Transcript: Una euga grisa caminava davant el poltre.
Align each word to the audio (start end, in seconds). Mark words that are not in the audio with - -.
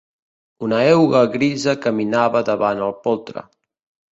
Una 0.67 0.79
euga 0.93 1.21
grisa 1.35 1.75
caminava 1.83 2.43
davant 2.51 2.85
el 2.87 2.99
poltre. 3.05 3.45